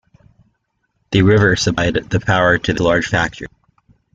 [1.11, 3.49] The river supplied the power to this large factory.